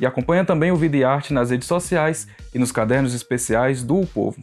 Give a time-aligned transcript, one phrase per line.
[0.00, 4.00] E acompanha também o Vida e Arte nas redes sociais e nos cadernos especiais do
[4.00, 4.40] o Povo.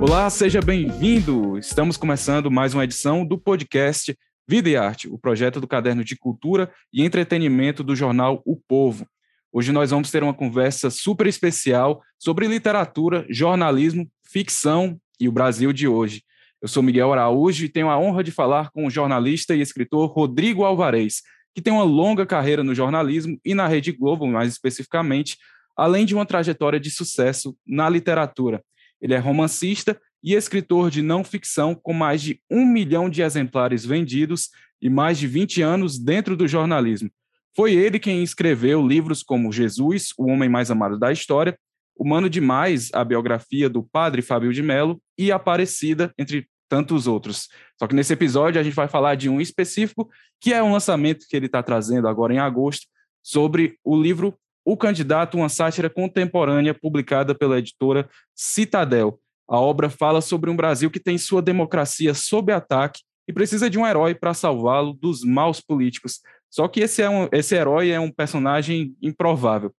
[0.00, 1.56] Olá, seja bem-vindo!
[1.58, 6.16] Estamos começando mais uma edição do podcast Vida e Arte, o projeto do caderno de
[6.16, 9.06] cultura e entretenimento do jornal O Povo.
[9.52, 15.72] Hoje nós vamos ter uma conversa super especial sobre literatura, jornalismo, ficção e o Brasil
[15.72, 16.22] de hoje.
[16.62, 20.10] Eu sou Miguel Araújo e tenho a honra de falar com o jornalista e escritor
[20.10, 21.22] Rodrigo Alvarez,
[21.54, 25.36] que tem uma longa carreira no jornalismo e na Rede Globo, mais especificamente,
[25.76, 28.62] além de uma trajetória de sucesso na literatura.
[29.00, 33.84] Ele é romancista e escritor de não ficção com mais de um milhão de exemplares
[33.84, 34.48] vendidos
[34.80, 37.10] e mais de 20 anos dentro do jornalismo.
[37.54, 41.58] Foi ele quem escreveu livros como Jesus, o homem mais amado da história,
[41.98, 47.48] Humano Demais, a biografia do padre Fábio de Mello, e Aparecida, entre tantos outros.
[47.78, 50.08] Só que nesse episódio a gente vai falar de um específico,
[50.40, 52.86] que é um lançamento que ele está trazendo agora em agosto,
[53.22, 59.18] sobre o livro O Candidato, uma sátira contemporânea, publicada pela editora Citadel.
[59.48, 63.78] A obra fala sobre um Brasil que tem sua democracia sob ataque e precisa de
[63.78, 66.20] um herói para salvá-lo dos maus políticos.
[66.50, 69.72] Só que esse, é um, esse herói é um personagem improvável.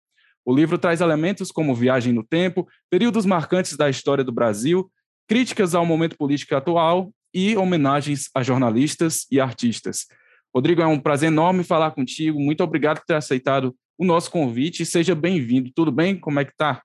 [0.44, 4.90] O livro traz elementos como viagem no tempo, períodos marcantes da história do Brasil,
[5.28, 10.06] críticas ao momento político atual e homenagens a jornalistas e artistas.
[10.54, 12.40] Rodrigo, é um prazer enorme falar contigo.
[12.40, 14.86] Muito obrigado por ter aceitado o nosso convite.
[14.86, 15.70] Seja bem-vindo.
[15.74, 16.18] Tudo bem?
[16.18, 16.82] Como é que tá?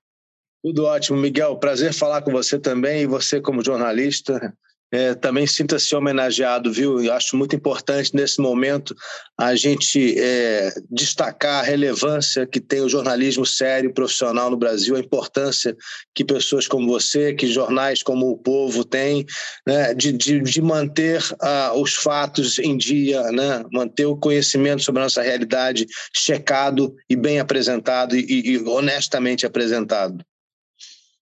[0.62, 1.56] Tudo ótimo, Miguel.
[1.56, 4.54] Prazer falar com você também e você como jornalista
[4.92, 7.02] é, também sinta-se homenageado, viu?
[7.02, 8.94] Eu acho muito importante nesse momento
[9.38, 14.94] a gente é, destacar a relevância que tem o jornalismo sério e profissional no Brasil,
[14.94, 15.74] a importância
[16.14, 19.24] que pessoas como você, que jornais como o Povo têm,
[19.66, 25.00] né, de, de, de manter uh, os fatos em dia, né, manter o conhecimento sobre
[25.00, 30.22] a nossa realidade checado e bem apresentado e, e honestamente apresentado.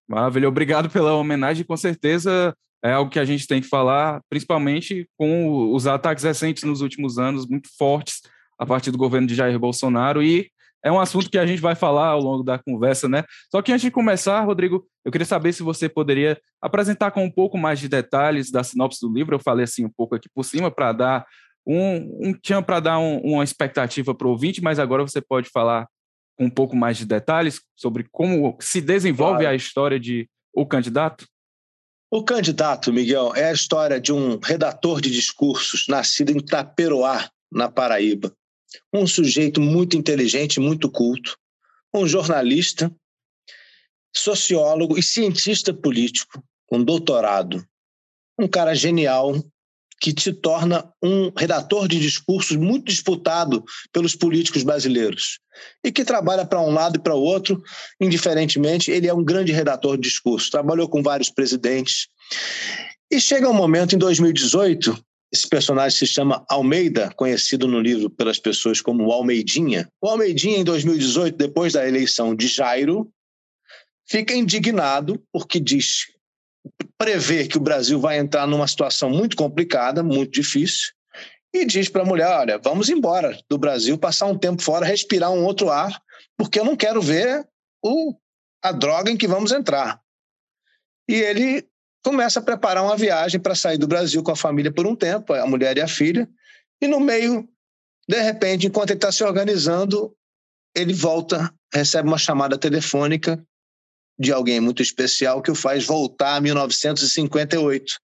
[0.09, 1.65] Maravilha, obrigado pela homenagem.
[1.65, 6.65] Com certeza é algo que a gente tem que falar, principalmente com os ataques recentes
[6.65, 8.21] nos últimos anos, muito fortes,
[8.59, 10.51] a partir do governo de Jair Bolsonaro, e
[10.83, 13.25] é um assunto que a gente vai falar ao longo da conversa, né?
[13.51, 17.31] Só que antes de começar, Rodrigo, eu queria saber se você poderia apresentar com um
[17.31, 19.35] pouco mais de detalhes da sinopse do livro.
[19.35, 21.27] Eu falei assim um pouco aqui por cima para dar
[21.67, 25.51] um, um tinha para dar um, uma expectativa para o ouvinte, mas agora você pode
[25.51, 25.87] falar
[26.39, 29.53] com um pouco mais de detalhes sobre como se desenvolve claro.
[29.53, 31.27] a história de O Candidato.
[32.13, 37.71] O candidato, Miguel, é a história de um redator de discursos nascido em Taperoá, na
[37.71, 38.37] Paraíba.
[38.93, 41.39] Um sujeito muito inteligente, muito culto,
[41.95, 42.93] um jornalista,
[44.13, 47.65] sociólogo e cientista político, com doutorado.
[48.37, 49.33] Um cara genial,
[50.01, 53.63] que te torna um redator de discursos muito disputado
[53.93, 55.39] pelos políticos brasileiros
[55.85, 57.63] e que trabalha para um lado e para o outro,
[58.01, 58.91] indiferentemente.
[58.91, 62.09] Ele é um grande redator de discursos, trabalhou com vários presidentes.
[63.11, 64.99] E chega um momento, em 2018,
[65.33, 69.89] esse personagem se chama Almeida, conhecido no livro pelas pessoas como Almeidinha.
[70.01, 73.13] O Almeidinha, em 2018, depois da eleição de Jairo,
[74.09, 76.07] fica indignado porque diz
[77.01, 80.93] prevê que o Brasil vai entrar numa situação muito complicada, muito difícil,
[81.51, 85.33] e diz para a mulher: olha, vamos embora do Brasil, passar um tempo fora, respirar
[85.33, 85.99] um outro ar,
[86.37, 87.49] porque eu não quero ver
[87.83, 88.15] o,
[88.63, 89.99] a droga em que vamos entrar.
[91.09, 91.67] E ele
[92.05, 95.33] começa a preparar uma viagem para sair do Brasil com a família por um tempo,
[95.33, 96.29] a mulher e a filha,
[96.83, 97.49] e no meio,
[98.07, 100.15] de repente, enquanto ele está se organizando,
[100.77, 103.43] ele volta, recebe uma chamada telefônica
[104.21, 107.95] de alguém muito especial que o faz voltar a 1958.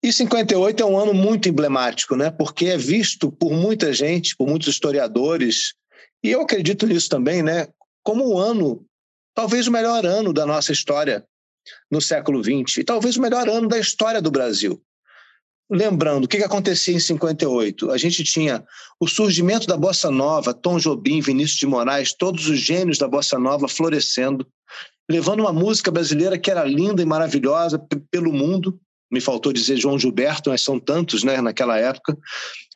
[0.00, 2.30] E 58 é um ano muito emblemático, né?
[2.30, 5.74] porque é visto por muita gente, por muitos historiadores,
[6.22, 7.66] e eu acredito nisso também, né?
[8.04, 8.86] como um ano,
[9.34, 11.26] talvez o melhor ano da nossa história
[11.90, 14.80] no século XX, e talvez o melhor ano da história do Brasil.
[15.68, 17.90] Lembrando, o que acontecia em 58?
[17.90, 18.64] A gente tinha
[19.00, 23.36] o surgimento da Bossa Nova, Tom Jobim, Vinícius de Moraes, todos os gênios da Bossa
[23.36, 24.46] Nova florescendo
[25.10, 28.78] levando uma música brasileira que era linda e maravilhosa pelo mundo.
[29.10, 32.16] me faltou dizer João Gilberto, mas são tantos né, naquela época.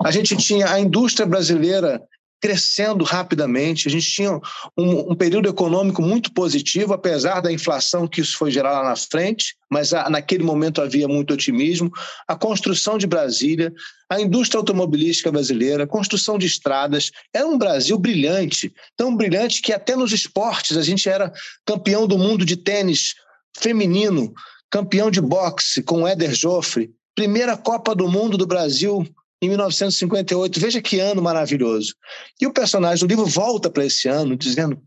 [0.02, 2.02] A gente tinha a indústria brasileira
[2.42, 3.86] crescendo rapidamente.
[3.86, 4.32] A gente tinha
[4.76, 8.96] um, um, período econômico muito positivo, apesar da inflação que isso foi gerar lá na
[8.96, 11.92] frente, mas a, naquele momento havia muito otimismo.
[12.26, 13.72] A construção de Brasília,
[14.10, 19.72] a indústria automobilística brasileira, a construção de estradas, era um Brasil brilhante, tão brilhante que
[19.72, 21.32] até nos esportes a gente era
[21.64, 23.14] campeão do mundo de tênis
[23.56, 24.34] feminino,
[24.68, 29.06] campeão de boxe com Éder Joffre, primeira Copa do Mundo do Brasil
[29.42, 30.60] em 1958.
[30.60, 31.94] Veja que ano maravilhoso.
[32.40, 34.80] E o personagem do livro volta para esse ano, dizendo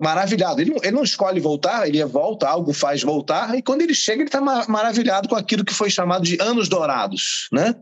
[0.00, 0.60] maravilhado.
[0.60, 4.22] Ele não, ele não, escolhe voltar, ele volta, algo faz voltar, e quando ele chega,
[4.22, 7.74] ele está maravilhado com aquilo que foi chamado de anos dourados, né?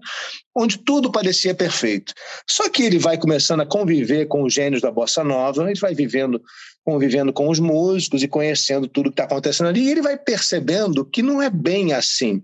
[0.57, 2.13] onde tudo parecia perfeito.
[2.51, 5.95] Só que ele vai começando a conviver com os gênios da bossa nova, ele vai
[5.95, 6.43] vivendo,
[6.85, 11.05] convivendo com os músicos e conhecendo tudo que está acontecendo ali, e ele vai percebendo
[11.05, 12.43] que não é bem assim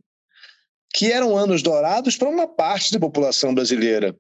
[0.94, 4.17] que eram anos dourados para uma parte da população brasileira.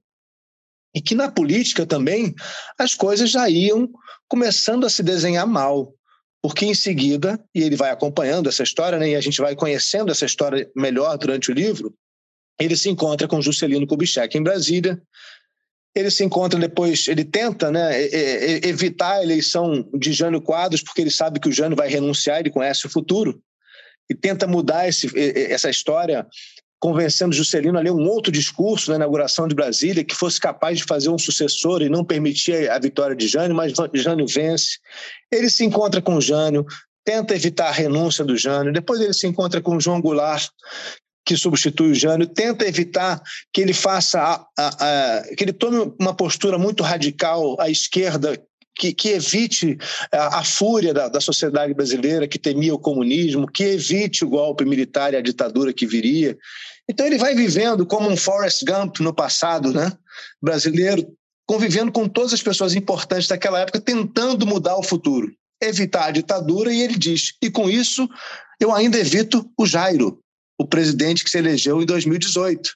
[0.92, 2.34] E que na política também
[2.76, 3.88] as coisas já iam
[4.28, 5.94] começando a se desenhar mal.
[6.42, 10.10] Porque em seguida, e ele vai acompanhando essa história, né, e a gente vai conhecendo
[10.10, 11.94] essa história melhor durante o livro,
[12.60, 15.00] ele se encontra com Juscelino Kubitschek em Brasília,
[15.94, 17.92] ele se encontra depois, ele tenta né,
[18.66, 22.50] evitar a eleição de Jânio Quadros, porque ele sabe que o Jânio vai renunciar, ele
[22.50, 23.40] conhece o futuro,
[24.10, 25.08] e tenta mudar esse,
[25.50, 26.26] essa história
[26.84, 30.84] convencendo Juscelino a ler um outro discurso na inauguração de Brasília que fosse capaz de
[30.84, 34.76] fazer um sucessor e não permitir a vitória de Jânio, mas Jânio vence.
[35.32, 36.66] Ele se encontra com Jânio,
[37.02, 40.50] tenta evitar a renúncia do Jânio, depois ele se encontra com João Goulart,
[41.24, 43.18] que substitui o Jânio, tenta evitar
[43.50, 48.38] que ele faça a, a, a, que ele tome uma postura muito radical à esquerda
[48.76, 49.78] que, que, evite
[50.12, 54.64] a, a fúria da, da, sociedade brasileira que temia o comunismo, que evite o golpe
[54.64, 56.36] militar e a ditadura que viria.
[56.88, 59.92] Então ele vai vivendo como um Forrest Gump no passado, né?
[60.42, 61.06] Brasileiro,
[61.46, 66.72] convivendo com todas as pessoas importantes daquela época, tentando mudar o futuro, evitar a ditadura,
[66.72, 68.08] e ele diz: e com isso
[68.60, 70.20] eu ainda evito o Jairo,
[70.58, 72.74] o presidente que se elegeu em 2018.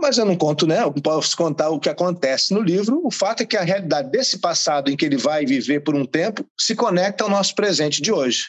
[0.00, 0.82] Mas eu não conto, né?
[0.82, 3.04] Eu posso contar o que acontece no livro.
[3.04, 6.06] O fato é que a realidade desse passado em que ele vai viver por um
[6.06, 8.46] tempo se conecta ao nosso presente de hoje.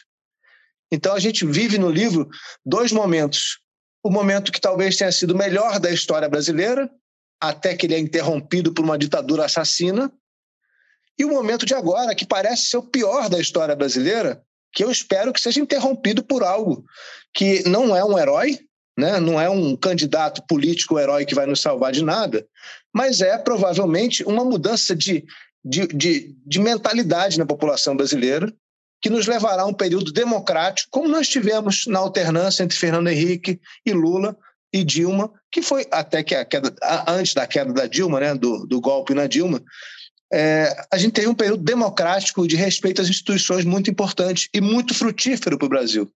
[0.92, 2.30] Então a gente vive no livro
[2.64, 3.60] dois momentos
[4.04, 6.90] o momento que talvez tenha sido melhor da história brasileira,
[7.42, 10.12] até que ele é interrompido por uma ditadura assassina,
[11.18, 14.42] e o momento de agora, que parece ser o pior da história brasileira,
[14.72, 16.86] que eu espero que seja interrompido por algo
[17.34, 18.60] que não é um herói,
[18.98, 19.20] né?
[19.20, 22.48] não é um candidato político herói que vai nos salvar de nada,
[22.94, 25.26] mas é provavelmente uma mudança de,
[25.64, 28.54] de, de, de mentalidade na população brasileira,
[29.02, 33.60] que nos levará a um período democrático, como nós tivemos na alternância entre Fernando Henrique
[33.86, 34.38] e Lula
[34.74, 36.74] e Dilma, que foi até que a queda,
[37.08, 39.62] antes da queda da Dilma, né, do, do golpe na Dilma,
[40.32, 44.94] é, a gente teve um período democrático de respeito às instituições muito importante e muito
[44.94, 46.12] frutífero para o Brasil.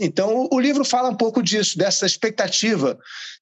[0.00, 2.98] Então, o, livro fala um pouco disso, dessa expectativa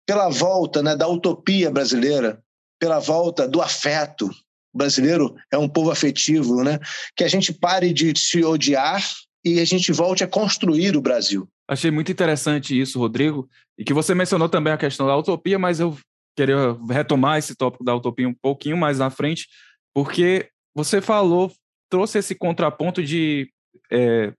[0.06, 2.40] pela volta né, da utopia brasileira,
[2.78, 4.30] pela volta do afeto,
[4.74, 6.78] brasileiro é um povo afetivo, né?
[7.16, 9.02] Que a gente pare de se odiar
[9.44, 11.48] e a gente volte a construir o Brasil.
[11.68, 13.48] Achei muito interessante isso, Rodrigo,
[13.78, 15.96] e que você mencionou também a questão da utopia, mas eu
[16.36, 19.48] queria retomar esse tópico da utopia um pouquinho mais na frente,
[19.94, 21.52] porque você falou,
[21.88, 23.50] trouxe esse contraponto de,
[23.90, 24.32] é,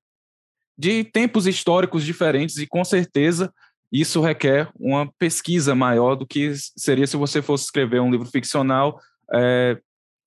[0.77, 3.51] de tempos históricos diferentes e com certeza
[3.92, 9.00] isso requer uma pesquisa maior do que seria se você fosse escrever um livro ficcional
[9.34, 9.80] é,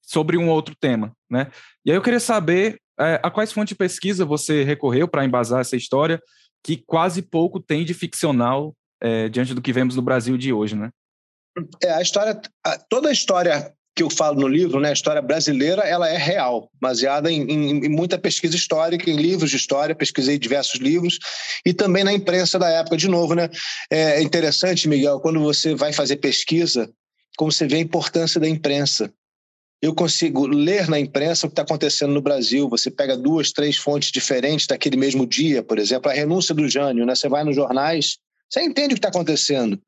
[0.09, 1.49] sobre um outro tema, né?
[1.85, 5.61] E aí eu queria saber é, a quais fontes de pesquisa você recorreu para embasar
[5.61, 6.19] essa história
[6.65, 10.75] que quase pouco tem de ficcional é, diante do que vemos no Brasil de hoje,
[10.75, 10.89] né?
[11.83, 15.21] É, a história, a, toda a história que eu falo no livro, né, a história
[15.21, 19.95] brasileira, ela é real, baseada em, em, em, muita pesquisa histórica, em livros de história,
[19.95, 21.19] pesquisei diversos livros,
[21.67, 22.97] e também na imprensa da época.
[22.97, 23.51] De novo, né,
[23.91, 26.89] é interessante, Miguel, quando você vai fazer pesquisa,
[27.37, 29.13] como você vê a importância da imprensa
[29.81, 32.69] eu consigo ler na imprensa o que está acontecendo no Brasil.
[32.69, 37.07] Você pega duas, três fontes diferentes daquele mesmo dia, por exemplo, a renúncia do Jânio,
[37.07, 37.15] né?
[37.15, 38.19] Você vai nos jornais,
[38.51, 39.79] você entende o que está acontecendo.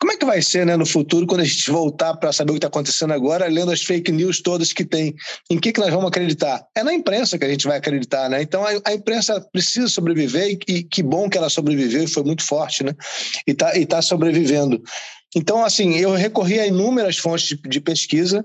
[0.00, 2.54] Como é que vai ser né, no futuro, quando a gente voltar para saber o
[2.54, 5.14] que está acontecendo agora, lendo as fake news todas que tem?
[5.50, 6.64] Em que, que nós vamos acreditar?
[6.76, 8.40] É na imprensa que a gente vai acreditar, né?
[8.40, 12.22] Então a, a imprensa precisa sobreviver e, e, que bom que ela sobreviveu e foi
[12.22, 12.94] muito forte, né?
[13.46, 14.80] E está tá sobrevivendo.
[15.36, 18.44] Então, assim, eu recorri a inúmeras fontes de, de pesquisa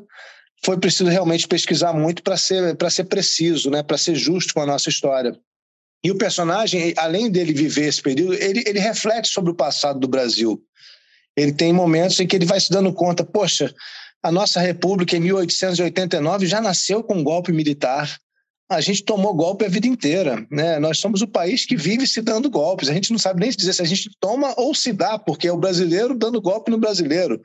[0.63, 4.66] foi preciso realmente pesquisar muito para ser, ser preciso, né, para ser justo com a
[4.66, 5.38] nossa história.
[6.04, 10.08] E o personagem, além dele viver esse período, ele, ele reflete sobre o passado do
[10.08, 10.62] Brasil.
[11.36, 13.74] Ele tem momentos em que ele vai se dando conta, poxa,
[14.24, 18.20] a nossa república em 1889 já nasceu com um golpe militar
[18.69, 20.45] a gente tomou golpe a vida inteira.
[20.51, 20.77] Né?
[20.77, 22.88] Nós somos o país que vive se dando golpes.
[22.88, 25.51] A gente não sabe nem dizer se a gente toma ou se dá, porque é
[25.51, 27.41] o brasileiro dando golpe no brasileiro.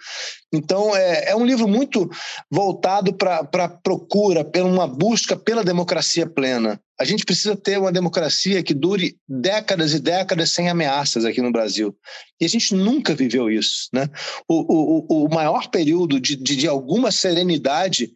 [0.52, 2.10] Então, é, é um livro muito
[2.50, 6.78] voltado para a procura, para uma busca pela democracia plena.
[7.00, 11.50] A gente precisa ter uma democracia que dure décadas e décadas sem ameaças aqui no
[11.50, 11.96] Brasil.
[12.40, 13.88] E a gente nunca viveu isso.
[13.92, 14.08] Né?
[14.46, 18.12] O, o, o maior período de, de, de alguma serenidade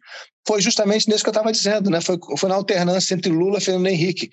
[0.49, 2.01] foi justamente nesse que eu estava dizendo, né?
[2.01, 4.31] Foi, foi na alternância entre Lula e Fernando Henrique,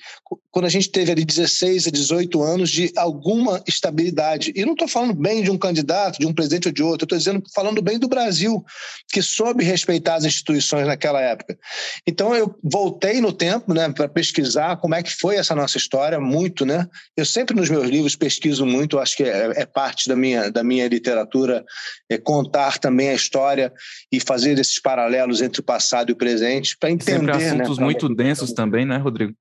[0.51, 4.51] quando a gente teve ali 16 a 18 anos de alguma estabilidade.
[4.57, 7.19] E não estou falando bem de um candidato, de um presidente ou de outro, estou
[7.19, 8.65] dizendo falando bem do Brasil,
[9.13, 11.59] que soube respeitar as instituições naquela época.
[12.07, 16.19] Então eu voltei no tempo, né, para pesquisar como é que foi essa nossa história,
[16.19, 16.89] muito, né?
[17.15, 20.65] Eu sempre nos meus livros pesquiso muito, acho que é, é parte da minha da
[20.65, 21.63] minha literatura
[22.09, 23.71] é contar também a história
[24.11, 27.19] e fazer esses paralelos entre o passado passado e o presente para entender.
[27.19, 29.35] Sempre né, assuntos né, muito densos também, né, Rodrigo?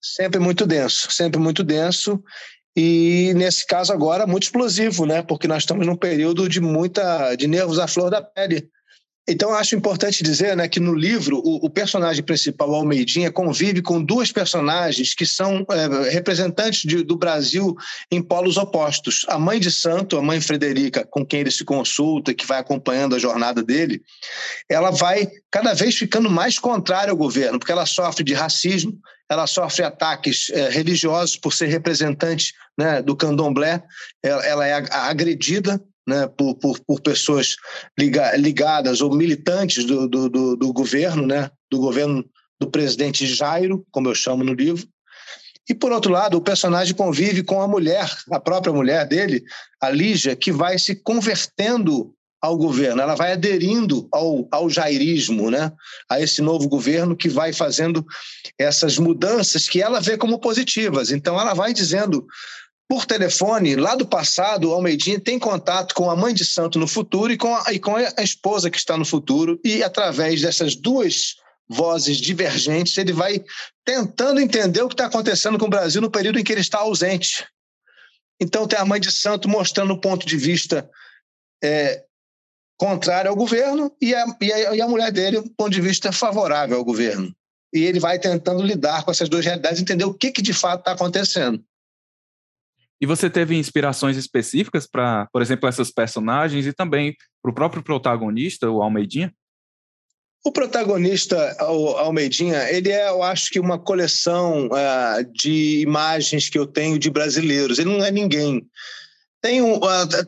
[0.00, 2.22] Sempre muito denso, sempre muito denso.
[2.76, 5.22] E nesse caso agora muito explosivo, né?
[5.22, 8.68] Porque nós estamos num período de muita de nervos à flor da pele.
[9.28, 14.00] Então, acho importante dizer né, que no livro, o, o, personagem principal, Almeidinha, convive com
[14.00, 17.74] duas personagens que são é, representantes de, do Brasil
[18.08, 19.26] em polos opostos.
[19.28, 23.16] A mãe de santo, a mãe Frederica, com quem ele se consulta, que vai acompanhando
[23.16, 24.00] a jornada dele,
[24.68, 28.96] ela vai cada vez ficando mais contrária ao governo, porque ela sofre de racismo,
[29.28, 33.82] ela sofre ataques é, religiosos por ser representante né, do candomblé,
[34.22, 37.56] ela, ela é agredida né, por, por, por pessoas
[37.98, 42.24] liga, ligadas ou militantes do, do, do, do governo, né, do governo
[42.60, 44.86] do presidente Jairo, como eu chamo no livro.
[45.68, 49.42] E, por outro lado, o personagem convive com a mulher, a própria mulher dele,
[49.80, 55.72] a Lígia, que vai se convertendo ao governo, ela vai aderindo ao, ao jairismo, né?
[56.08, 58.06] a esse novo governo que vai fazendo
[58.56, 61.10] essas mudanças que ela vê como positivas.
[61.10, 62.24] Então, ela vai dizendo
[62.88, 66.86] por telefone, lá do passado, o Almeidinha tem contato com a mãe de santo no
[66.86, 70.76] futuro e com a, e com a esposa que está no futuro, e através dessas
[70.76, 71.34] duas
[71.68, 73.44] vozes divergentes, ele vai
[73.84, 76.78] tentando entender o que está acontecendo com o Brasil no período em que ele está
[76.78, 77.44] ausente.
[78.40, 80.88] Então, tem a mãe de santo mostrando o ponto de vista
[81.62, 82.04] é,
[82.78, 86.12] contrário ao governo e a, e, a, e a mulher dele, um ponto de vista
[86.12, 87.34] favorável ao governo.
[87.72, 90.80] E ele vai tentando lidar com essas duas realidades, entender o que, que de fato
[90.80, 91.64] está acontecendo.
[93.00, 97.82] E você teve inspirações específicas para, por exemplo, essas personagens e também para o próprio
[97.82, 99.32] protagonista, o Almeidinha?
[100.44, 106.58] O protagonista, o Almeidinha, ele é, eu acho que, uma coleção uh, de imagens que
[106.58, 107.78] eu tenho de brasileiros.
[107.78, 108.64] Ele não é ninguém.
[109.42, 109.80] Tem, uh,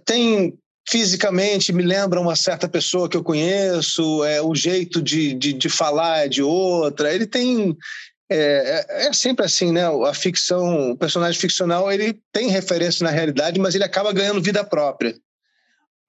[0.05, 0.59] tem
[0.89, 5.69] fisicamente, me lembra uma certa pessoa que eu conheço, é, o jeito de, de, de
[5.69, 7.15] falar é de outra.
[7.15, 7.77] Ele tem
[8.31, 9.83] é, é, é, sempre assim, né?
[10.07, 14.63] A ficção, o personagem ficcional, ele tem referência na realidade, mas ele acaba ganhando vida
[14.63, 15.15] própria.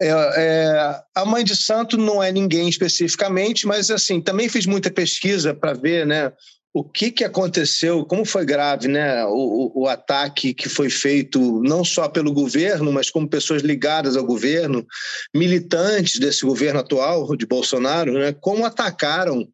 [0.01, 4.91] É, é, a mãe de santo não é ninguém especificamente, mas assim também fiz muita
[4.91, 6.31] pesquisa para ver, né?
[6.71, 9.31] O que, que aconteceu, como foi grave né, o,
[9.73, 14.23] o, o ataque que foi feito não só pelo governo, mas como pessoas ligadas ao
[14.23, 14.85] governo,
[15.33, 19.47] militantes desse governo atual de Bolsonaro, né, como atacaram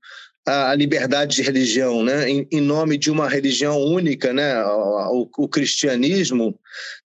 [0.48, 2.30] a liberdade de religião, né?
[2.30, 4.64] em, em nome de uma religião única, né?
[4.64, 6.58] o, o cristianismo,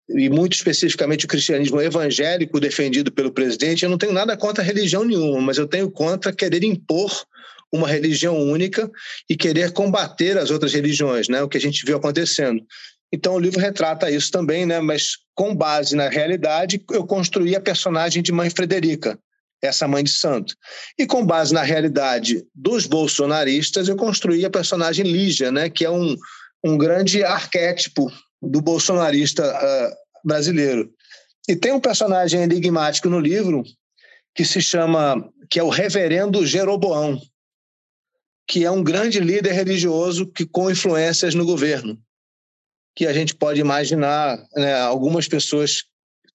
[0.09, 5.05] e muito especificamente o cristianismo evangélico defendido pelo presidente, eu não tenho nada contra religião
[5.05, 7.11] nenhuma, mas eu tenho contra querer impor
[7.73, 8.91] uma religião única
[9.29, 11.43] e querer combater as outras religiões, né?
[11.43, 12.65] O que a gente viu acontecendo.
[13.13, 14.81] Então o livro retrata isso também, né?
[14.81, 19.19] Mas com base na realidade, eu construí a personagem de Mãe Frederica,
[19.67, 20.55] essa mãe de santo.
[20.99, 25.91] E com base na realidade dos bolsonaristas, eu construí a personagem Lígia, né, que é
[25.91, 26.17] um,
[26.65, 28.11] um grande arquétipo
[28.43, 29.95] do bolsonarista uh,
[30.27, 30.91] brasileiro.
[31.49, 33.63] E tem um personagem enigmático no livro
[34.35, 37.21] que se chama, que é o Reverendo Jeroboão,
[38.47, 41.99] que é um grande líder religioso que com influências no governo,
[42.95, 45.85] que a gente pode imaginar né, algumas pessoas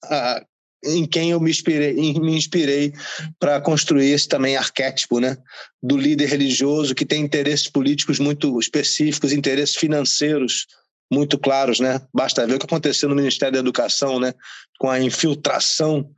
[0.05, 0.45] uh,
[0.83, 2.93] em quem eu me inspirei, me inspirei
[3.39, 5.37] para construir esse também arquétipo, né,
[5.81, 10.67] do líder religioso que tem interesses políticos muito específicos, interesses financeiros
[11.11, 12.01] muito claros, né?
[12.13, 14.33] Basta ver o que aconteceu no Ministério da Educação, né,
[14.79, 16.09] com a infiltração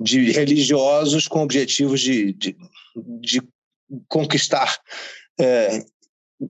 [0.00, 2.56] de religiosos com objetivos de, de,
[3.20, 3.42] de
[4.08, 4.78] conquistar
[5.40, 5.84] é,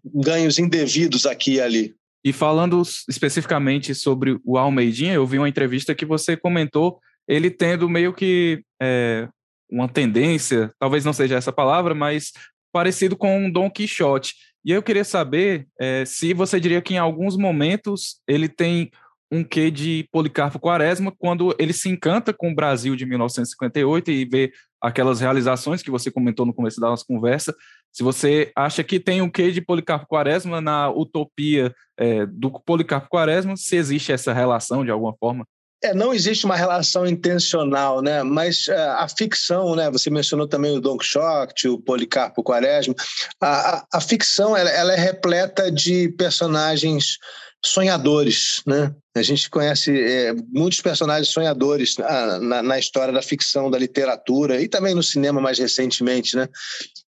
[0.05, 1.95] ganhos indevidos aqui e ali.
[2.25, 7.89] E falando especificamente sobre o Almeidinha, eu vi uma entrevista que você comentou ele tendo
[7.89, 9.29] meio que é,
[9.71, 12.33] uma tendência, talvez não seja essa palavra, mas
[12.73, 14.35] parecido com Dom Quixote.
[14.65, 18.91] E eu queria saber é, se você diria que em alguns momentos ele tem
[19.31, 24.25] um quê de Policarpo Quaresma quando ele se encanta com o Brasil de 1958 e
[24.27, 27.55] vê aquelas realizações que você comentou no começo da nossa conversa.
[27.91, 33.09] Se você acha que tem um quê de Policarpo Quaresma na utopia é, do Policarpo
[33.09, 35.47] Quaresma, se existe essa relação de alguma forma?
[35.83, 38.23] É, não existe uma relação intencional, né?
[38.23, 39.91] Mas uh, a ficção, né?
[39.91, 42.95] Você mencionou também o Don Quixote, o Policarpo Quaresma.
[43.41, 47.19] A, a, a ficção, ela, ela, é repleta de personagens
[47.65, 48.95] sonhadores, né?
[49.15, 54.61] A gente conhece é, muitos personagens sonhadores na, na, na, história da ficção, da literatura
[54.61, 56.49] e também no cinema mais recentemente, né?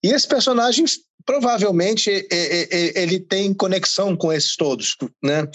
[0.03, 5.49] E esses personagens provavelmente ele tem conexão com esses todos, né?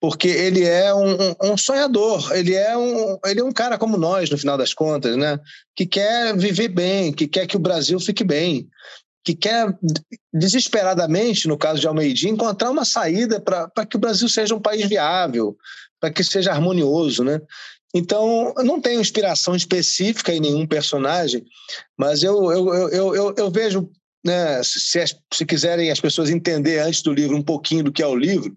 [0.00, 4.30] Porque ele é um, um, sonhador, ele é um, ele é um cara como nós,
[4.30, 5.38] no final das contas, né?
[5.74, 8.68] Que quer viver bem, que quer que o Brasil fique bem,
[9.24, 9.76] que quer
[10.32, 14.88] desesperadamente, no caso de Almeida, encontrar uma saída para que o Brasil seja um país
[14.88, 15.56] viável,
[16.00, 17.40] para que seja harmonioso, né?
[17.92, 21.44] Então, não tenho inspiração específica em nenhum personagem,
[21.96, 23.90] mas eu, eu, eu, eu, eu vejo
[24.26, 28.06] né, se, se quiserem as pessoas entender antes do livro um pouquinho do que é
[28.06, 28.54] o livro,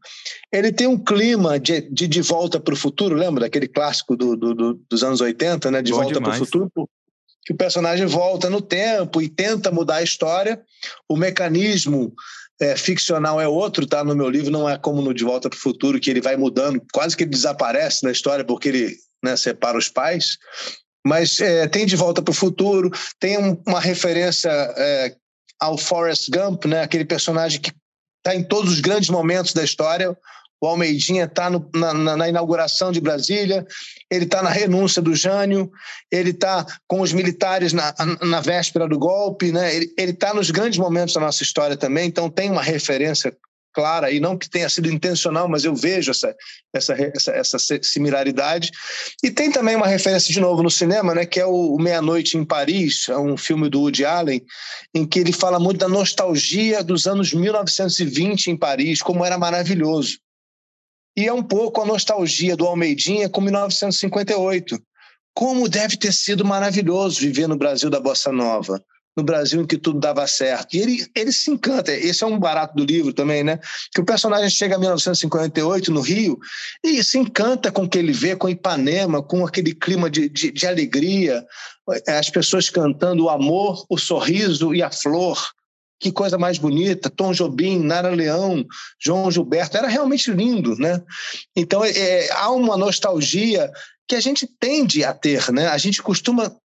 [0.51, 4.35] ele tem um clima de De, de Volta para o Futuro, lembra daquele clássico do,
[4.35, 6.71] do, do, dos anos 80, né, De Bom Volta para o Futuro?
[7.45, 10.61] Que o personagem volta no tempo e tenta mudar a história.
[11.07, 12.13] O mecanismo
[12.59, 14.03] é, ficcional é outro, tá?
[14.03, 16.35] No meu livro não é como no De Volta para o Futuro, que ele vai
[16.35, 20.37] mudando, quase que ele desaparece na história porque ele né, separa os pais.
[21.05, 25.15] Mas é, tem De Volta para o Futuro, tem um, uma referência é,
[25.59, 26.81] ao Forrest Gump, né?
[26.81, 27.71] aquele personagem que
[28.17, 30.15] está em todos os grandes momentos da história.
[30.61, 33.65] O Almeidinha está na, na, na, inauguração de Brasília,
[34.11, 35.71] ele está na renúncia do Jânio,
[36.11, 39.73] ele está com os militares na, na véspera do golpe, né?
[39.73, 43.33] ele está nos grandes momentos da nossa história também, então tem uma referência
[43.73, 46.35] clara, e não que tenha sido intencional, mas eu vejo essa,
[46.73, 48.71] essa, essa, essa similaridade.
[49.23, 52.45] E tem também uma referência, de novo, no cinema, né, que é o Meia-Noite em
[52.45, 54.41] Paris, é um filme do Woody Allen,
[54.93, 60.19] em que ele fala muito da nostalgia dos anos 1920 em Paris, como era maravilhoso.
[61.17, 64.79] E é um pouco a nostalgia do Almeidinha com 1958.
[65.33, 68.81] Como deve ter sido maravilhoso viver no Brasil da Bossa Nova
[69.15, 70.75] no Brasil em que tudo dava certo.
[70.75, 73.59] E ele, ele se encanta, esse é um barato do livro também, né?
[73.93, 76.39] Que o personagem chega em 1958 no Rio
[76.83, 80.51] e se encanta com o que ele vê, com Ipanema, com aquele clima de, de,
[80.51, 81.45] de alegria,
[82.07, 85.39] as pessoas cantando o amor, o sorriso e a flor.
[85.99, 88.65] Que coisa mais bonita, Tom Jobim, Nara Leão,
[88.97, 91.03] João Gilberto, era realmente lindo, né?
[91.53, 93.69] Então é, há uma nostalgia
[94.07, 95.67] que a gente tende a ter, né?
[95.67, 96.55] A gente costuma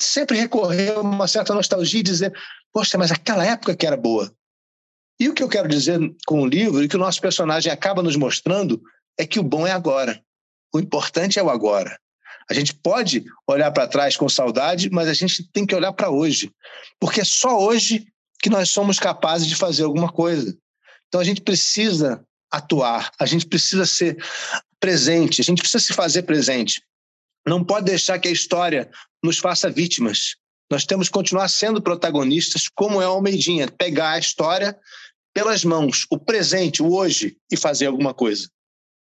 [0.00, 2.32] sempre recorrer a uma certa nostalgia e dizer,
[2.72, 4.32] poxa, mas aquela época que era boa.
[5.18, 8.02] E o que eu quero dizer com o livro, e que o nosso personagem acaba
[8.02, 8.82] nos mostrando,
[9.18, 10.20] é que o bom é agora.
[10.72, 11.98] O importante é o agora.
[12.50, 16.10] A gente pode olhar para trás com saudade, mas a gente tem que olhar para
[16.10, 16.52] hoje.
[17.00, 18.06] Porque é só hoje
[18.42, 20.56] que nós somos capazes de fazer alguma coisa.
[21.08, 24.22] Então a gente precisa atuar, a gente precisa ser
[24.78, 26.82] presente, a gente precisa se fazer presente.
[27.46, 28.90] Não pode deixar que a história
[29.24, 30.36] nos faça vítimas.
[30.70, 34.76] Nós temos que continuar sendo protagonistas, como é o Almeidinha, pegar a história
[35.34, 38.48] pelas mãos, o presente, o hoje, e fazer alguma coisa.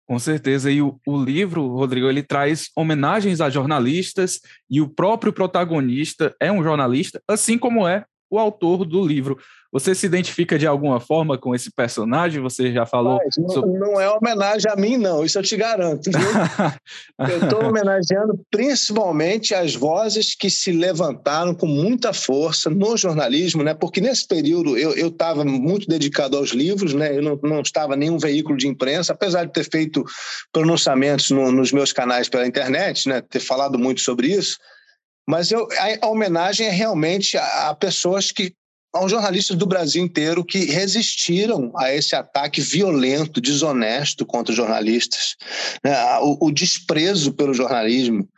[0.07, 0.71] Com certeza.
[0.71, 6.51] E o, o, livro, Rodrigo, ele traz homenagens a jornalistas e o próprio protagonista é
[6.51, 9.37] um jornalista, assim como é o autor do livro.
[9.71, 12.39] Você se identifica de alguma forma com esse personagem?
[12.41, 13.19] Você já falou.
[13.23, 13.79] Mas, não, sobre...
[13.79, 16.11] não, é homenagem a mim, não, isso eu te garanto.
[17.19, 23.73] eu estou homenageando principalmente as vozes que se levantaram com muita força no jornalismo, né?
[23.73, 27.17] porque nesse período eu estava muito dedicado aos livros, né?
[27.17, 30.03] eu não, não estava em nenhum veículo de imprensa, apesar de ter feito
[30.51, 33.21] pronunciamentos no, nos meus canais pela internet, né?
[33.21, 34.57] ter falado muito sobre isso.
[35.27, 38.53] Mas eu, a, a homenagem é realmente a, a pessoas que
[38.93, 45.35] aos jornalistas do Brasil inteiro que resistiram a esse ataque violento, desonesto contra os jornalistas,
[45.83, 45.91] né?
[46.19, 48.29] o, o, desprezo pelo jornalismo,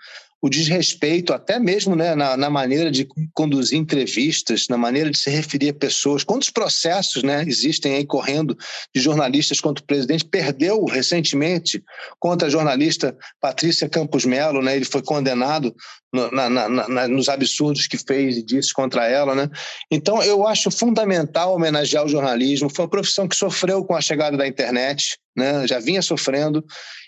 [0.46, 5.28] o desrespeito, até mesmo né, na, na, maneira de conduzir entrevistas, na maneira de se
[5.32, 6.24] referir a pessoas.
[6.24, 8.56] Quantos processos né, existem aí correndo
[8.94, 10.24] de jornalistas contra o presidente?
[10.24, 11.84] Perdeu recentemente
[12.20, 15.76] contra a jornalista Patrícia Campos Melo, né, ele foi condenado
[16.14, 19.34] no, na, na, nos absurdos que fez e disse contra ela.
[19.34, 19.50] Né?
[19.90, 22.70] Então, eu acho fundamental homenagear o jornalismo.
[22.70, 26.64] Foi uma profissão que sofreu com a chegada da internet, né, já vinha sofrendo,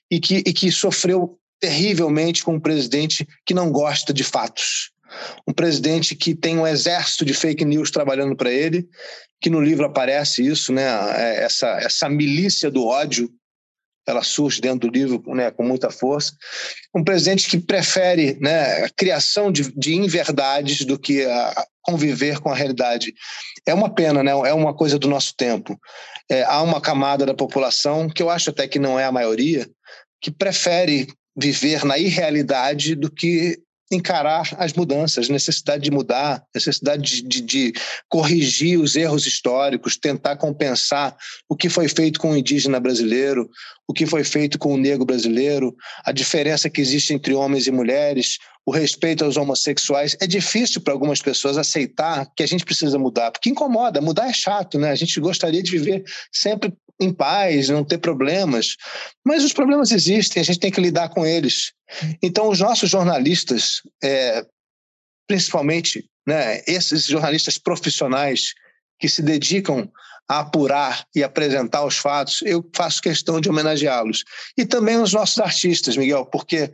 [0.10, 4.92] e que, e que sofreu terrivelmente com um presidente que não gosta de fatos.
[5.48, 8.88] Um presidente que tem um exército de fake news trabalhando para ele,
[9.40, 10.84] que no livro aparece isso, né?
[11.16, 13.30] É, essa, essa milícia do ódio,
[14.06, 16.34] ela surge dentro do livro né, com muita força.
[16.96, 22.50] Um presidente que prefere né, a criação de, de inverdades do que a, conviver com
[22.50, 23.14] a realidade.
[23.66, 24.32] É uma pena, né?
[24.32, 25.80] é uma coisa do nosso tempo.
[26.30, 29.70] É, há uma camada da população, que eu acho até que não é a maioria,
[30.22, 31.08] que prefere
[31.38, 33.60] viver na irrealidade do que
[33.92, 37.74] encarar as mudanças, necessidade de mudar, necessidade de, de, de,
[38.10, 41.16] corrigir os erros históricos, tentar compensar
[41.48, 43.50] o que foi feito com o indígena brasileiro,
[43.88, 45.74] o que foi feito com o negro brasileiro,
[46.04, 50.18] a diferença que existe entre homens e mulheres, o respeito aos homossexuais.
[50.20, 54.02] É difícil para algumas pessoas aceitar que a gente precisa mudar, porque incomoda.
[54.02, 54.92] Mudar é chato, né?
[54.92, 58.76] A gente gostaria de viver sempre em paz, não ter problemas.
[59.26, 61.74] Mas os problemas existem, a gente tem que lidar com eles.
[62.22, 64.46] Então, os nossos jornalistas, é,
[65.28, 68.54] principalmente né, esses jornalistas profissionais
[69.00, 69.90] que se dedicam
[70.30, 74.24] a apurar e apresentar os fatos, eu faço questão de homenageá-los.
[74.58, 76.72] E também os nossos artistas, Miguel, porque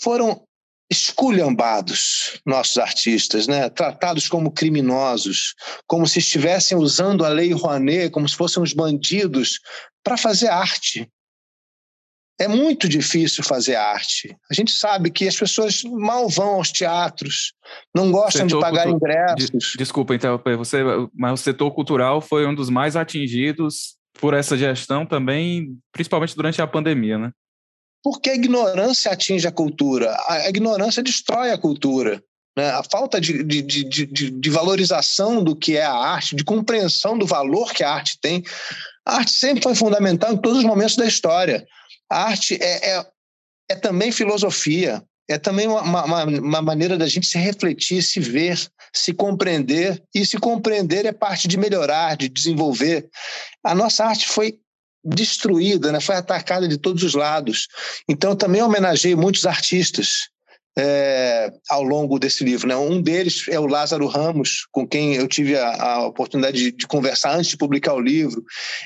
[0.00, 0.46] foram
[0.90, 3.68] esculhambados nossos artistas, né?
[3.68, 5.54] tratados como criminosos,
[5.86, 9.60] como se estivessem usando a lei Rouanet, como se fossem os bandidos,
[10.02, 11.10] para fazer arte.
[12.40, 14.34] É muito difícil fazer arte.
[14.50, 17.52] A gente sabe que as pessoas mal vão aos teatros,
[17.94, 18.96] não gostam de pagar cultu...
[18.96, 19.74] ingressos.
[19.76, 20.78] Desculpa interromper você,
[21.12, 26.62] mas o setor cultural foi um dos mais atingidos por essa gestão também, principalmente durante
[26.62, 27.32] a pandemia, né?
[28.02, 32.22] Porque a ignorância atinge a cultura, a ignorância destrói a cultura.
[32.58, 32.70] Né?
[32.70, 37.24] A falta de, de, de, de, valorização do que é a arte, de compreensão do
[37.24, 38.42] valor que a arte tem.
[39.06, 41.64] A arte sempre foi fundamental em todos os momentos da história.
[42.10, 43.06] A arte é, é,
[43.70, 48.58] é também filosofia, é também uma, uma, uma, maneira da gente se refletir, se ver,
[48.92, 50.02] se compreender.
[50.12, 53.08] E se compreender é parte de melhorar, de desenvolver.
[53.62, 54.58] A nossa arte foi
[55.04, 56.00] destruída, né?
[56.00, 57.68] foi atacada de todos os lados.
[58.08, 60.28] Então, também homenageei muitos artistas
[60.78, 62.68] é, ao longo desse livro.
[62.68, 62.76] Né?
[62.76, 66.86] Um deles é o Lázaro Ramos, com quem eu tive a, a oportunidade de, de,
[66.86, 68.44] conversar antes de publicar o livro.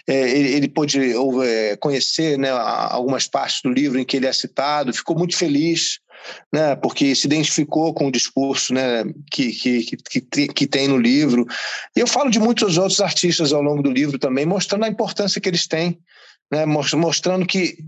[0.09, 0.99] É, ele, ele pôde
[1.45, 5.99] é, conhecer né, algumas partes do livro em que ele é citado, ficou muito feliz.
[6.53, 11.47] Né, porque se identificou com o discurso né, que, que, que, que, tem no livro.
[11.97, 15.41] E eu falo de muitos outros artistas ao longo do livro também, mostrando a importância
[15.41, 15.99] que eles têm
[16.53, 17.79] né, mostrando que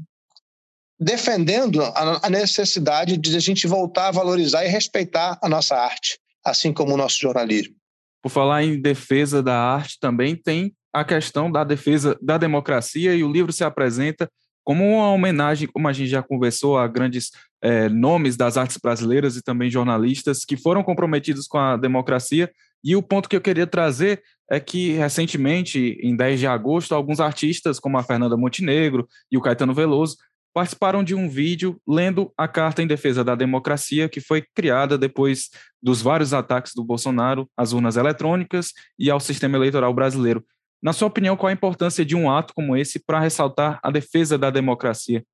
[0.99, 6.73] defendendo a necessidade de a gente voltar a valorizar e respeitar a nossa arte, assim
[6.73, 7.75] como o nosso jornalismo.
[8.23, 13.23] Por falar em defesa da arte, também tem a questão da defesa da democracia e
[13.23, 14.31] o livro se apresenta
[14.63, 17.33] como uma homenagem, como a gente já conversou, a grandes
[17.65, 22.51] é, nomes das artes brasileiras e também jornalistas que foram comprometidos com a democracia.
[22.85, 27.21] E o ponto que eu queria trazer é que, recentemente, em 10 de agosto, alguns
[27.21, 30.19] artistas, como a Fernanda Montenegro e o Caetano Veloso,
[30.53, 35.49] participaram de um vídeo lendo a Carta em Defesa da Democracia, que foi criada depois
[35.83, 40.45] dos vários ataques do Bolsonaro às urnas eletrônicas e ao sistema eleitoral brasileiro.
[40.83, 44.37] Na sua opinião, qual a importância de um ato como esse para ressaltar a defesa
[44.37, 45.25] da democracia?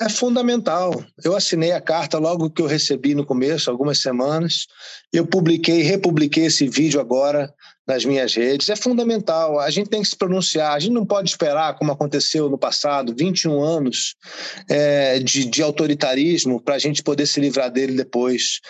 [0.00, 1.04] É fundamental.
[1.24, 4.68] Eu assinei a carta logo que eu recebi no começo, algumas semanas.
[5.12, 7.52] Eu publiquei, republiquei esse vídeo agora
[7.84, 8.68] nas minhas redes.
[8.68, 9.58] É fundamental.
[9.58, 10.72] A gente tem que se pronunciar.
[10.72, 14.14] A gente não pode esperar, como aconteceu no passado, 21 anos
[14.70, 18.60] é, de, de autoritarismo para a gente poder se livrar dele depois.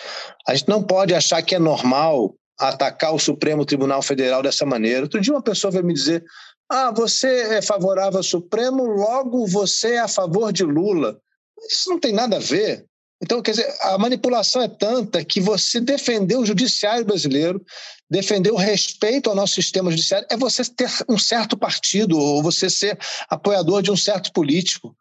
[0.47, 5.03] A gente não pode achar que é normal atacar o Supremo Tribunal Federal dessa maneira.
[5.03, 6.23] Outro dia uma pessoa veio me dizer:
[6.69, 11.19] ah, você é favorável ao Supremo, logo você é a favor de Lula.
[11.67, 12.85] Isso não tem nada a ver.
[13.21, 17.61] Então, quer dizer, a manipulação é tanta que você defender o judiciário brasileiro,
[18.09, 22.69] defender o respeito ao nosso sistema judiciário, é você ter um certo partido ou você
[22.69, 22.97] ser
[23.29, 24.95] apoiador de um certo político.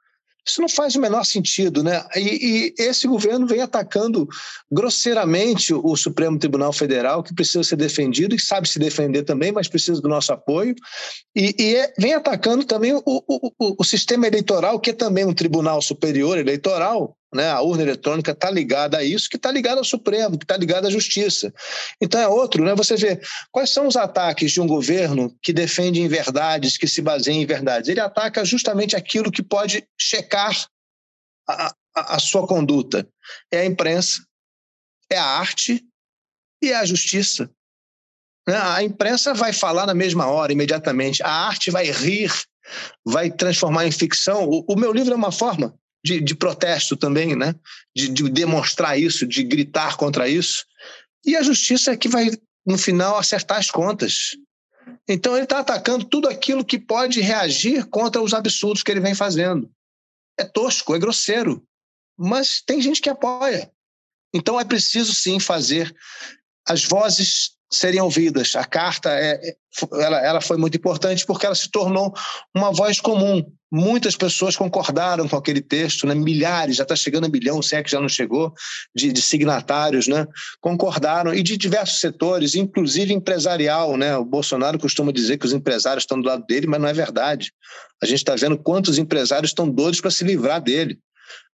[0.48, 2.02] Isso não faz o menor sentido, né?
[2.16, 4.26] E, e, esse governo vem atacando
[4.72, 9.68] grosseiramente o Supremo Tribunal Federal, que precisa ser defendido e sabe se defender também, mas
[9.68, 10.74] precisa do nosso apoio.
[11.36, 15.26] E, e é, vem atacando também o, o, o, o sistema eleitoral, que é também
[15.26, 17.50] um tribunal superior eleitoral, né?
[17.50, 20.88] A urna eletrônica está ligada a isso, que está ligada ao Supremo, que está ligada
[20.88, 21.52] à Justiça.
[22.00, 22.74] Então é outro, né?
[22.74, 27.02] Você vê quais são os ataques de um governo que defende em verdades, que se
[27.02, 27.88] baseia em verdades.
[27.88, 30.56] Ele ataca justamente aquilo que pode checar
[31.46, 33.06] a, a, a sua conduta.
[33.52, 34.24] É a imprensa,
[35.10, 35.84] é a arte
[36.62, 37.50] e é a justiça.
[38.48, 38.56] Né?
[38.56, 41.22] A imprensa vai falar na mesma hora, imediatamente.
[41.22, 42.32] A arte vai rir,
[43.04, 44.48] vai transformar em ficção.
[44.48, 47.54] O, o meu livro é uma forma de, de protesto também, né?
[47.94, 50.64] De, de, demonstrar isso, de gritar contra isso.
[51.24, 52.30] E a justiça é que vai,
[52.66, 54.36] no final, acertar as contas.
[55.06, 59.14] Então, ele está atacando tudo aquilo que pode reagir contra os absurdos que ele vem
[59.14, 59.70] fazendo.
[60.38, 61.62] É tosco, é grosseiro,
[62.16, 63.70] mas tem gente que apoia.
[64.32, 65.94] Então, é preciso, sim, fazer
[66.66, 68.56] as vozes serem ouvidas.
[68.56, 69.56] A carta é, é,
[69.92, 72.12] ela, ela foi muito importante porque ela se tornou
[72.54, 73.44] uma voz comum.
[73.70, 76.14] Muitas pessoas concordaram com aquele texto, né?
[76.14, 78.54] milhares, já está chegando a milhão, se é que já não chegou,
[78.94, 80.26] de, de, signatários, né?
[80.58, 83.98] concordaram, e de diversos setores, inclusive empresarial.
[83.98, 84.16] Né?
[84.16, 87.52] O Bolsonaro costuma dizer que os empresários estão do lado dele, mas não é verdade.
[88.02, 90.98] A gente está vendo quantos empresários estão doidos para se livrar dele.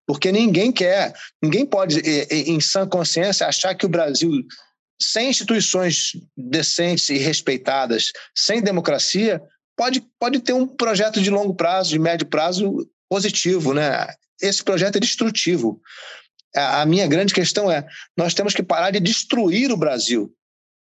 [0.07, 4.31] Porque ninguém quer, ninguém pode, em sã consciência, achar que o Brasil
[5.01, 9.41] sem instituições decentes e respeitadas, sem democracia,
[9.75, 14.07] pode, pode ter um projeto de longo prazo, de médio prazo positivo, né?
[14.41, 15.81] Esse projeto é destrutivo.
[16.55, 17.85] A minha grande questão é:
[18.17, 20.33] nós temos que parar de destruir o Brasil.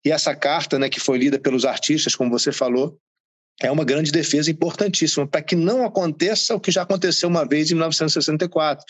[0.04, 2.98] E essa carta, né, que foi lida pelos artistas, como você falou,
[3.60, 7.70] é uma grande defesa importantíssima para que não aconteça o que já aconteceu uma vez
[7.70, 8.84] em 1964.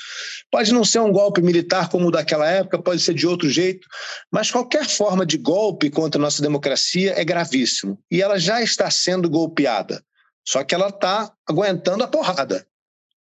[0.51, 3.87] Pode não ser um golpe militar como o daquela época, pode ser de outro jeito,
[4.31, 7.99] mas qualquer forma de golpe contra a nossa democracia é gravíssimo.
[8.11, 10.03] E ela já está sendo golpeada,
[10.47, 12.67] só que ela está aguentando a porrada.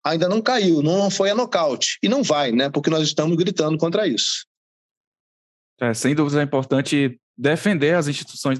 [0.04, 1.98] Ainda não caiu, não foi a nocaute.
[2.02, 2.70] E não vai, né?
[2.70, 4.47] Porque nós estamos gritando contra isso.
[5.80, 8.58] É, sem dúvida é importante defender as instituições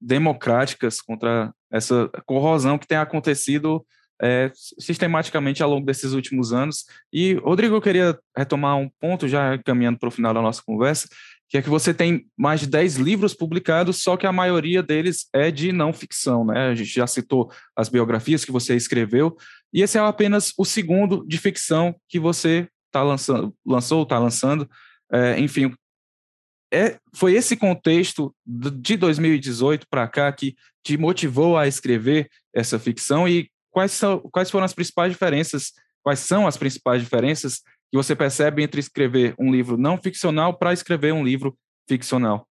[0.00, 3.84] democráticas contra essa corrosão que tem acontecido
[4.22, 6.84] é, sistematicamente ao longo desses últimos anos.
[7.12, 11.08] E, Rodrigo, eu queria retomar um ponto, já caminhando para o final da nossa conversa,
[11.48, 15.28] que é que você tem mais de 10 livros publicados, só que a maioria deles
[15.32, 16.68] é de não ficção, né?
[16.68, 19.36] A gente já citou as biografias que você escreveu,
[19.72, 24.68] e esse é apenas o segundo de ficção que você tá lançando, lançou, está lançando.
[25.12, 25.72] É, enfim,
[26.74, 33.28] é, foi esse contexto de 2018 para cá que te motivou a escrever essa ficção
[33.28, 37.58] e quais, são, quais foram as principais diferenças, quais são as principais diferenças
[37.90, 41.56] que você percebe entre escrever um livro não ficcional para escrever um livro
[41.88, 42.46] ficcional?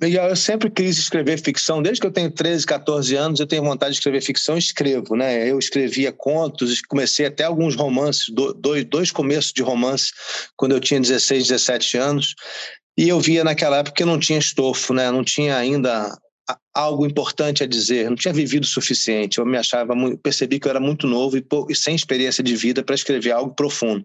[0.00, 3.62] Miguel, eu sempre quis escrever ficção, desde que eu tenho 13, 14 anos, eu tenho
[3.62, 5.46] vontade de escrever ficção e escrevo, né?
[5.46, 10.10] Eu escrevia contos, comecei até alguns romances, dois, dois começos de romance,
[10.56, 12.34] quando eu tinha 16, 17 anos,
[12.96, 15.10] e eu via naquela época que não tinha estofo, né?
[15.10, 16.16] Não tinha ainda
[16.74, 19.38] algo importante a dizer, não tinha vivido o suficiente.
[19.38, 22.82] Eu me achava, percebi que eu era muito novo e, e sem experiência de vida
[22.82, 24.04] para escrever algo profundo.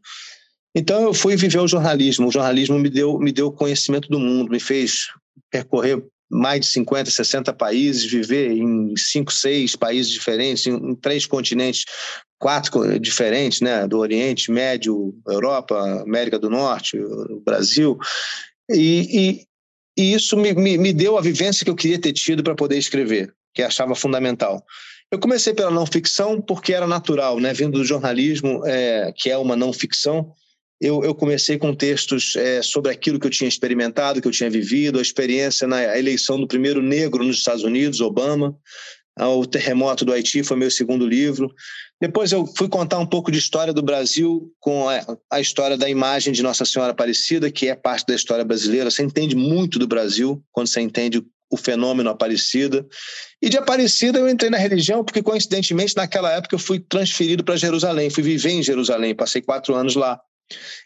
[0.75, 2.27] Então eu fui viver o jornalismo.
[2.27, 5.07] O jornalismo me deu me deu conhecimento do mundo, me fez
[5.49, 11.85] percorrer mais de 50, 60 países, viver em cinco, seis países diferentes, em, três continentes,
[12.39, 16.97] quatro diferentes, né, do Oriente Médio, Europa, América do Norte,
[17.45, 17.97] Brasil,
[18.69, 19.45] e,
[19.97, 22.55] e, e isso me, me, me deu a vivência que eu queria ter tido para
[22.55, 24.65] poder escrever, que achava fundamental.
[25.11, 27.53] Eu comecei pela não ficção porque era natural, né?
[27.53, 30.33] Vindo do jornalismo, é, que é uma não ficção,
[30.81, 34.49] eu, eu comecei com textos é, sobre aquilo que eu tinha experimentado, que eu tinha
[34.49, 38.57] vivido, a experiência na eleição do primeiro negro nos Estados Unidos, Obama,
[39.17, 41.53] o terremoto do Haiti foi meu segundo livro.
[42.01, 45.89] Depois eu fui contar um pouco de história do Brasil com a, a, história da
[45.89, 48.91] imagem de Nossa Senhora Aparecida, que é parte da história brasileira.
[48.91, 52.85] Você entende muito do Brasil quando você entende o fenômeno Aparecida.
[53.41, 57.55] E de Aparecida eu entrei na religião porque, coincidentemente, naquela época eu fui transferido para
[57.55, 60.19] Jerusalém, fui viver em Jerusalém, passei quatro anos lá.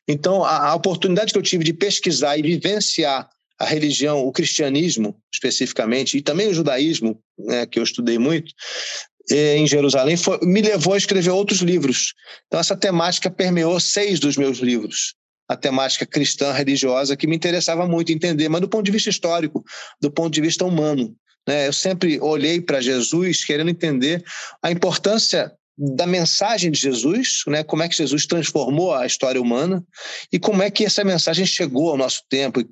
[0.08, 5.22] Então, a, a oportunidade que eu tive de pesquisar e vivenciar a religião, o cristianismo
[5.34, 8.54] especificamente, e também o judaísmo, né, que eu estudei muito,
[9.30, 12.14] eh, em Jerusalém, foi, me levou a escrever outros livros.
[12.48, 15.14] Então, essa temática permeou seis dos meus livros.
[15.48, 19.64] A temática cristã religiosa, que me interessava muito entender, mas do ponto de vista histórico,
[20.02, 21.14] do ponto de vista humano.
[21.48, 21.68] Né?
[21.68, 24.24] Eu sempre olhei para Jesus querendo entender
[24.62, 27.64] a importância da mensagem de Jesus, né?
[27.64, 29.82] como é que Jesus transformou a história humana
[30.30, 32.68] e como é que essa mensagem chegou ao nosso tempo, e,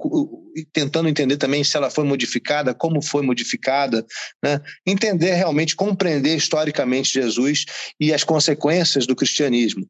[0.60, 4.06] e tentando entender também se ela foi modificada, como foi modificada,
[4.44, 4.60] né?
[4.86, 7.64] entender realmente, compreender historicamente Jesus
[7.98, 9.88] e as consequências do cristianismo.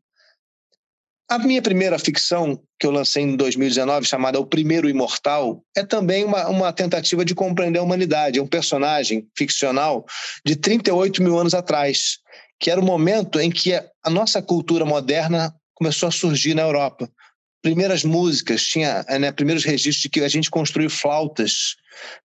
[1.30, 6.24] A minha primeira ficção, que eu lancei em 2019, chamada O Primeiro Imortal, é também
[6.24, 8.40] uma, uma tentativa de compreender a humanidade.
[8.40, 10.06] É um personagem ficcional
[10.46, 12.20] de 38 mil anos atrás,
[12.60, 17.10] que era o momento em que a nossa cultura moderna começou a surgir na Europa.
[17.62, 21.76] Primeiras músicas, tinha né, primeiros registros de que a gente construiu flautas,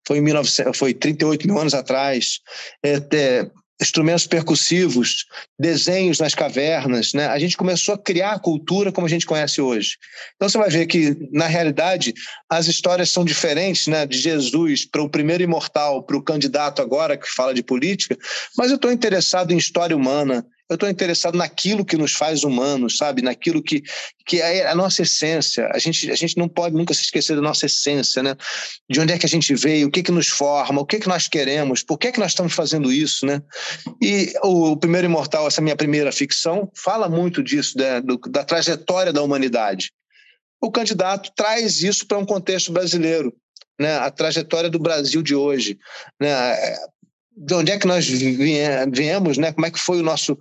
[0.06, 2.40] foi, em 19, foi 38 mil anos atrás.
[2.84, 3.50] É, é,
[3.82, 5.26] instrumentos percussivos,
[5.58, 7.26] desenhos nas cavernas, né?
[7.26, 9.96] A gente começou a criar a cultura como a gente conhece hoje.
[10.36, 12.14] Então você vai ver que na realidade
[12.48, 14.06] as histórias são diferentes, né?
[14.06, 18.16] De Jesus para o primeiro imortal, para o candidato agora que fala de política,
[18.56, 22.96] mas eu estou interessado em história humana, eu estou interessado naquilo que nos faz humanos,
[22.96, 23.20] sabe?
[23.20, 23.82] Naquilo que,
[24.26, 25.68] que é a nossa essência.
[25.72, 28.34] A gente, a gente não pode nunca se esquecer da nossa essência, né?
[28.88, 31.08] De onde é que a gente veio, o que que nos forma, o que que
[31.08, 33.42] nós queremos, por que que nós estamos fazendo isso, né?
[34.00, 38.00] E o, o Primeiro Imortal, essa minha primeira ficção, fala muito disso, né?
[38.00, 39.92] Do, da trajetória da humanidade.
[40.62, 43.34] O candidato traz isso para um contexto brasileiro,
[43.80, 45.76] né, a trajetória do Brasil de hoje,
[46.20, 46.76] né,
[47.36, 49.52] de onde é que nós viemos, né?
[49.52, 50.38] Como é que foi o nosso,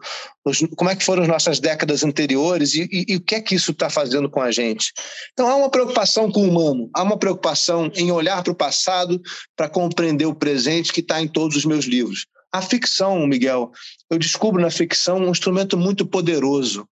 [0.76, 3.56] como é que foram as nossas décadas anteriores e, e, e o que é que
[3.56, 4.92] isso está fazendo com a gente?
[5.32, 9.22] Então há uma preocupação com o humano, há uma preocupação em olhar para o passado
[9.56, 12.26] para compreender o presente que está em todos os meus livros.
[12.54, 13.72] A ficção, Miguel,
[14.10, 16.86] eu descubro na ficção um instrumento muito poderoso,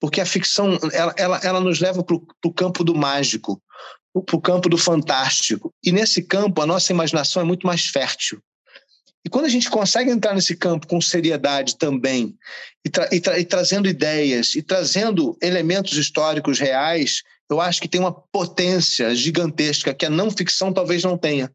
[0.00, 3.60] porque a ficção ela, ela, ela nos leva para o campo do mágico,
[4.24, 5.70] para o campo do fantástico.
[5.84, 8.40] E nesse campo a nossa imaginação é muito mais fértil.
[9.28, 12.34] E quando a gente consegue entrar nesse campo com seriedade também,
[12.82, 17.88] e, tra e, tra e trazendo ideias, e trazendo elementos históricos reais, eu acho que
[17.88, 21.52] tem uma potência gigantesca que a não ficção talvez não tenha.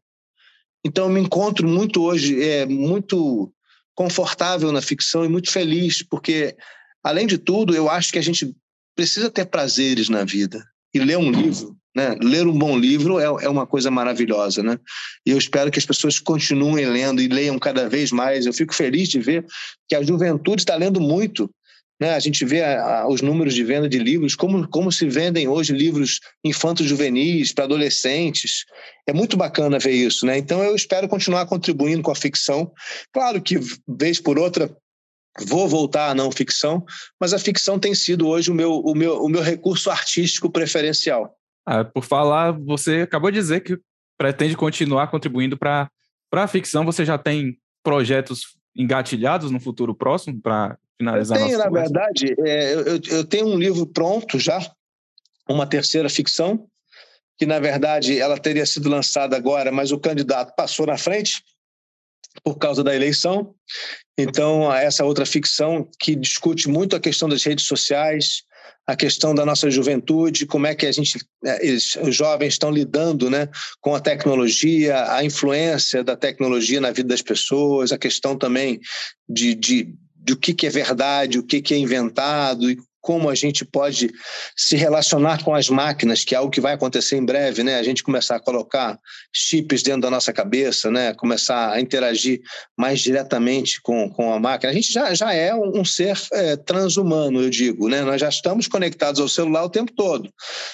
[0.86, 3.52] Então, eu me encontro muito hoje, é, muito
[3.92, 6.56] confortável na ficção e muito feliz, porque,
[7.02, 8.54] além de tudo, eu acho que a gente
[8.94, 10.64] precisa ter prazeres na vida.
[10.94, 12.16] E ler um livro né?
[12.20, 14.78] Ler um bom livro é, é uma coisa maravilhosa, né?
[15.24, 18.46] E eu espero que as pessoas continuem lendo e leiam cada vez mais.
[18.46, 19.46] Eu fico feliz de ver
[19.88, 21.48] que a juventude está lendo muito.
[22.00, 22.14] Né?
[22.14, 25.46] A gente vê a, a, os números de venda de livros, como, como se vendem
[25.46, 28.64] hoje livros infantos juvenis para adolescentes.
[29.06, 30.26] É muito bacana ver isso.
[30.26, 30.36] Né?
[30.36, 32.72] Então, eu espero continuar contribuindo com a ficção.
[33.12, 34.76] Claro que, vez por outra,
[35.46, 36.84] vou voltar à não ficção,
[37.20, 41.36] mas a ficção tem sido hoje o meu, o meu, o meu recurso artístico preferencial.
[41.66, 43.78] Ah, por falar, você acabou de dizer que
[44.18, 45.90] pretende continuar contribuindo para
[46.32, 46.84] a ficção.
[46.84, 51.38] Você já tem projetos engatilhados no futuro próximo para finalizar?
[51.38, 51.92] Eu tenho, na conversa?
[51.92, 54.58] verdade, é, eu, eu tenho um livro pronto já,
[55.48, 56.66] uma terceira ficção,
[57.38, 61.42] que na verdade ela teria sido lançada agora, mas o candidato passou na frente
[62.42, 63.54] por causa da eleição.
[64.18, 68.42] Então, essa outra ficção que discute muito a questão das redes sociais,
[68.86, 72.70] a questão da nossa juventude, como é que a gente, é, eles, os jovens estão
[72.70, 73.48] lidando né,
[73.80, 78.80] com a tecnologia, a influência da tecnologia na vida das pessoas, a questão também
[79.28, 83.28] de, de, de o que, que é verdade, o que, que é inventado e como
[83.28, 84.10] a gente pode
[84.56, 87.78] se relacionar com as máquinas, que é algo que vai acontecer em breve, né?
[87.78, 88.98] A gente começar a colocar
[89.30, 91.12] chips dentro da nossa cabeça, né?
[91.12, 92.40] Começar a interagir
[92.74, 94.72] mais diretamente com, com a máquina.
[94.72, 98.00] A gente já, já é um, ser é, transhumano, eu digo, né?
[98.00, 100.30] Nós já estamos conectados ao celular o tempo todo.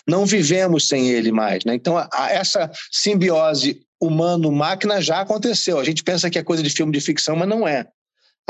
[0.07, 1.75] Não vivemos sem ele mais, né?
[1.75, 5.81] Então, a, a, essa simbiose humano-máquina já aconteceu.
[5.81, 7.87] A gente pensa que é coisa de filme de ficção, mas não é.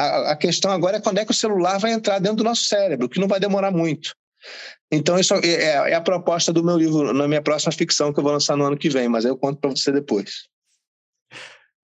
[0.00, 2.64] A, a questão agora é quando é que o celular vai entrar dentro do nosso
[2.64, 4.14] cérebro, que não vai demorar muito.
[4.90, 8.18] Então, isso é, é, é, a proposta do meu livro, na minha próxima ficção, que
[8.18, 10.48] eu vou lançar no ano que vem, mas eu conto para você depois.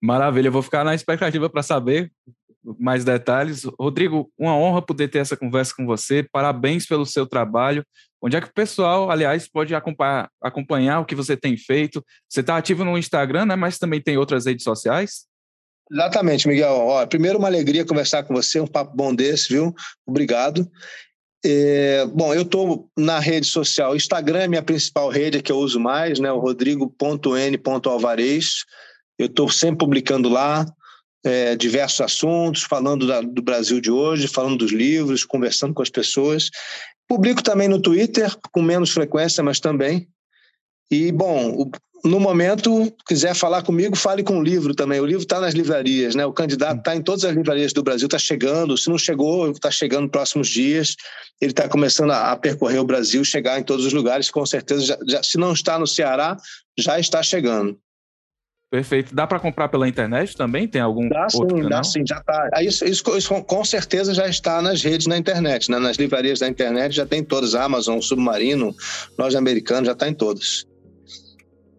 [0.03, 2.11] Maravilha, eu vou ficar na expectativa para saber
[2.79, 3.65] mais detalhes.
[3.79, 6.27] Rodrigo, uma honra poder ter essa conversa com você.
[6.33, 7.85] Parabéns pelo seu trabalho.
[8.21, 12.05] Onde é que o pessoal, aliás, pode acompanhar, acompanhar o que você tem feito?
[12.29, 13.57] Você está ativo no Instagram, né?
[13.57, 15.27] mas também tem outras redes sociais?
[15.91, 16.73] Exatamente, Miguel.
[16.73, 19.75] Ó, primeiro, uma alegria conversar com você, um papo bom desse, viu?
[20.05, 20.69] Obrigado.
[21.45, 25.79] É, bom, eu estou na rede social, Instagram é minha principal rede, que eu uso
[25.79, 26.33] mais, né?
[26.33, 28.65] O rodrigo.n.alvarez.
[29.19, 30.67] Eu estou sempre publicando lá
[31.25, 35.91] é, diversos assuntos, falando da, do Brasil de hoje, falando dos livros, conversando com as
[35.91, 36.51] pessoas.
[37.09, 40.09] Publico também no Twitter, com menos frequência, mas também.
[40.91, 41.71] E, bom,
[42.05, 45.01] no momento, quiser falar comigo, fale com o livro também.
[45.01, 46.25] O livro está nas livrarias, né?
[46.27, 48.77] O candidato está em todas as livrarias do Brasil, está chegando.
[48.77, 50.95] Se não chegou, está chegando nos próximos dias.
[51.41, 54.31] Ele está começando a, a, percorrer o Brasil, chegar em todos os lugares.
[54.31, 56.37] Com certeza, já, já, se não está no Ceará,
[56.79, 57.79] já está chegando.
[58.71, 59.15] Perfeito.
[59.15, 60.67] Dá para comprar pela internet também?
[60.67, 61.71] Tem algum dá, outro sim, canal?
[61.71, 62.63] Dá sim, já está.
[62.63, 65.79] Isso, isso, isso, com certeza já está nas redes na internet, né?
[65.79, 68.75] nas livrarias da internet já tem todas, Amazon, Submarino,
[69.17, 70.67] Loja Americana, já está em todas.